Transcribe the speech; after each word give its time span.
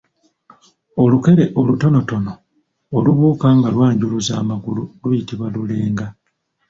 Olukere 1.03 1.45
olutononotono 1.59 2.33
olubuuka 2.97 3.47
nga 3.57 3.69
lwanjuluza 3.75 4.31
amagulu 4.41 4.83
luyitibwa 5.01 5.47
lulenga. 5.53 6.05